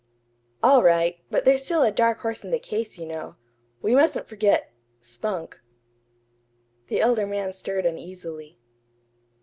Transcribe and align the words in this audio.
"All 0.63 0.81
right; 0.81 1.17
but 1.29 1.45
there's 1.45 1.63
still 1.63 1.83
a 1.83 1.91
dark 1.91 2.21
horse 2.21 2.43
in 2.43 2.49
the 2.49 2.57
case, 2.57 2.97
you 2.97 3.05
know. 3.05 3.35
We 3.83 3.93
mustn't 3.93 4.27
forget 4.27 4.73
Spunk." 4.99 5.61
The 6.87 6.99
elder 6.99 7.27
man 7.27 7.53
stirred 7.53 7.85
uneasily. 7.85 8.57